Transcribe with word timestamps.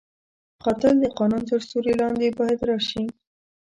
قاتل 0.63 0.95
د 1.01 1.05
قانون 1.17 1.41
تر 1.49 1.59
سیوري 1.69 1.93
لاندې 2.01 2.27
باید 2.39 2.59
راشي 2.69 3.03